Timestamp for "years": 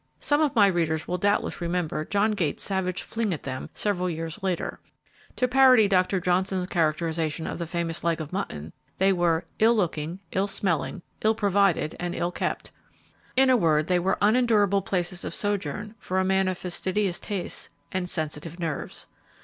4.09-4.41